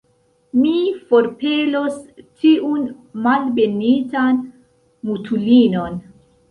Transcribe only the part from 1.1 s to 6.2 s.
forpelos tiun malbenitan mutulinon!